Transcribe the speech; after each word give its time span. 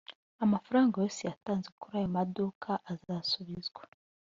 amafaranga 0.43 0.95
yose 1.03 1.21
yatanzwe 1.29 1.73
kuri 1.81 1.93
ayo 1.99 2.07
maduka 2.15 2.69
azasubizwa 2.91 3.81